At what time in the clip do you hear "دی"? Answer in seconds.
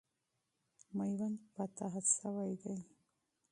2.61-2.75